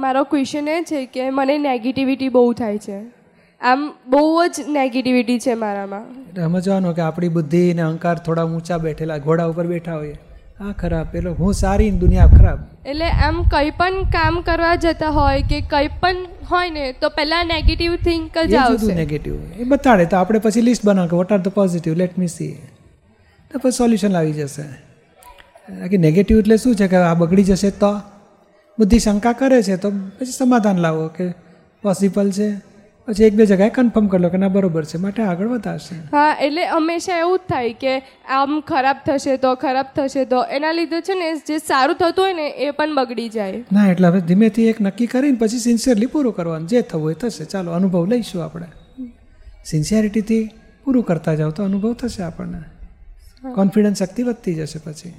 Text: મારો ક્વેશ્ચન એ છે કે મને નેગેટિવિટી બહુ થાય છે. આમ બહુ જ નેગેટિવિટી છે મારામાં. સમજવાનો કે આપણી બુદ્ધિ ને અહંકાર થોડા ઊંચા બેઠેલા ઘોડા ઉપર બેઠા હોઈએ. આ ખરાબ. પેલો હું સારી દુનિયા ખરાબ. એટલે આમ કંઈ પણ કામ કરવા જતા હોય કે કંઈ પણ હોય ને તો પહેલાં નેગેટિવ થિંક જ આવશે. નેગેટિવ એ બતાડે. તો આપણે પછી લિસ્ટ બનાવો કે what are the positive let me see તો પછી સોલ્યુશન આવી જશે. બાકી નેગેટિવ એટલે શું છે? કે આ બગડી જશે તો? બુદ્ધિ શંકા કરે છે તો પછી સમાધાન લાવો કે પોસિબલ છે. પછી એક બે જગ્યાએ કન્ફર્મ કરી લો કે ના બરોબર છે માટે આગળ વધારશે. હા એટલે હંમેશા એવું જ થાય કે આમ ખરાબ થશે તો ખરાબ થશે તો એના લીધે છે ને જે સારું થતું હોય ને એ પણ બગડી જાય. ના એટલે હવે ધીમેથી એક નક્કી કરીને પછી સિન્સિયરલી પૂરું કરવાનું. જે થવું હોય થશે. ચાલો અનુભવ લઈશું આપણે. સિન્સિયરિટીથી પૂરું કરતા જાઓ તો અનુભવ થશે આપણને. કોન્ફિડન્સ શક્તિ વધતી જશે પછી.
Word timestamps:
મારો 0.00 0.24
ક્વેશ્ચન 0.24 0.68
એ 0.68 0.82
છે 0.82 1.06
કે 1.06 1.30
મને 1.30 1.58
નેગેટિવિટી 1.58 2.28
બહુ 2.28 2.52
થાય 2.52 2.78
છે. 2.78 2.98
આમ 3.60 3.92
બહુ 4.06 4.46
જ 4.46 4.64
નેગેટિવિટી 4.68 5.38
છે 5.38 5.54
મારામાં. 5.54 6.04
સમજવાનો 6.36 6.92
કે 6.92 7.02
આપણી 7.02 7.28
બુદ્ધિ 7.28 7.62
ને 7.74 7.82
અહંકાર 7.82 8.18
થોડા 8.18 8.44
ઊંચા 8.44 8.78
બેઠેલા 8.78 9.18
ઘોડા 9.18 9.46
ઉપર 9.46 9.66
બેઠા 9.66 9.96
હોઈએ. 9.96 10.18
આ 10.60 10.72
ખરાબ. 10.72 11.06
પેલો 11.06 11.32
હું 11.32 11.54
સારી 11.54 11.90
દુનિયા 11.90 12.26
ખરાબ. 12.26 12.58
એટલે 12.86 13.08
આમ 13.26 13.42
કંઈ 13.42 13.70
પણ 13.70 14.02
કામ 14.02 14.40
કરવા 14.40 14.74
જતા 14.74 15.08
હોય 15.08 15.42
કે 15.42 15.60
કંઈ 15.60 15.88
પણ 16.00 16.16
હોય 16.50 16.70
ને 16.70 16.92
તો 16.92 17.08
પહેલાં 17.08 17.46
નેગેટિવ 17.46 17.96
થિંક 17.96 18.38
જ 18.38 18.54
આવશે. 18.54 18.94
નેગેટિવ 18.94 19.34
એ 19.58 19.64
બતાડે. 19.64 20.04
તો 20.04 20.16
આપણે 20.16 20.38
પછી 20.38 20.60
લિસ્ટ 20.60 20.86
બનાવો 20.86 21.08
કે 21.08 21.16
what 21.16 21.32
are 21.32 21.38
the 21.38 21.48
positive 21.48 21.94
let 21.94 22.18
me 22.18 22.28
see 22.28 22.52
તો 23.50 23.58
પછી 23.58 23.78
સોલ્યુશન 23.78 24.16
આવી 24.16 24.32
જશે. 24.32 24.62
બાકી 25.80 25.98
નેગેટિવ 25.98 26.38
એટલે 26.38 26.56
શું 26.56 26.74
છે? 26.74 26.88
કે 26.88 26.96
આ 26.96 27.14
બગડી 27.14 27.44
જશે 27.44 27.70
તો? 27.70 27.92
બુદ્ધિ 28.80 28.98
શંકા 28.98 29.32
કરે 29.32 29.62
છે 29.62 29.76
તો 29.76 29.90
પછી 29.90 30.36
સમાધાન 30.38 30.78
લાવો 30.78 31.06
કે 31.08 31.30
પોસિબલ 31.82 32.30
છે. 32.30 32.50
પછી 33.08 33.24
એક 33.24 33.34
બે 33.34 33.46
જગ્યાએ 33.46 33.70
કન્ફર્મ 33.70 34.06
કરી 34.06 34.22
લો 34.22 34.28
કે 34.28 34.38
ના 34.38 34.48
બરોબર 34.48 34.84
છે 34.84 34.98
માટે 34.98 35.22
આગળ 35.22 35.46
વધારશે. 35.46 35.94
હા 36.12 36.36
એટલે 36.40 36.66
હંમેશા 36.66 37.18
એવું 37.18 37.38
જ 37.38 37.40
થાય 37.48 37.72
કે 37.72 37.94
આમ 38.28 38.60
ખરાબ 38.60 38.96
થશે 39.06 39.36
તો 39.36 39.54
ખરાબ 39.54 39.86
થશે 39.96 40.24
તો 40.24 40.42
એના 40.44 40.72
લીધે 40.72 41.00
છે 41.00 41.14
ને 41.14 41.30
જે 41.48 41.58
સારું 41.58 41.96
થતું 41.96 42.24
હોય 42.24 42.34
ને 42.34 42.48
એ 42.48 42.70
પણ 42.70 42.94
બગડી 42.94 43.28
જાય. 43.28 43.64
ના 43.72 43.86
એટલે 43.90 44.08
હવે 44.08 44.20
ધીમેથી 44.20 44.68
એક 44.68 44.80
નક્કી 44.80 45.06
કરીને 45.06 45.38
પછી 45.38 45.58
સિન્સિયરલી 45.58 46.06
પૂરું 46.06 46.36
કરવાનું. 46.36 46.68
જે 46.68 46.82
થવું 46.82 47.04
હોય 47.04 47.14
થશે. 47.14 47.44
ચાલો 47.44 47.72
અનુભવ 47.72 48.06
લઈશું 48.06 48.44
આપણે. 48.44 48.66
સિન્સિયરિટીથી 49.64 50.50
પૂરું 50.84 51.04
કરતા 51.04 51.34
જાઓ 51.34 51.50
તો 51.50 51.64
અનુભવ 51.64 51.92
થશે 51.94 52.22
આપણને. 52.22 52.62
કોન્ફિડન્સ 53.54 53.98
શક્તિ 53.98 54.22
વધતી 54.22 54.54
જશે 54.54 54.78
પછી. 54.78 55.14